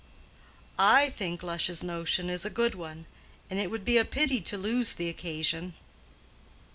"I 0.79 1.11
think 1.11 1.43
Lush's 1.43 1.83
notion 1.83 2.31
is 2.31 2.43
a 2.43 2.49
good 2.49 2.73
one. 2.73 3.05
And 3.51 3.59
it 3.59 3.69
would 3.69 3.85
be 3.85 3.97
a 3.99 4.03
pity 4.03 4.41
to 4.41 4.57
lose 4.57 4.95
the 4.95 5.09
occasion." 5.09 5.75